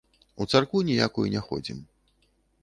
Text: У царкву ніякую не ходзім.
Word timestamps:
У 0.41 0.47
царкву 0.53 0.81
ніякую 0.87 1.27
не 1.35 1.41
ходзім. 1.51 1.85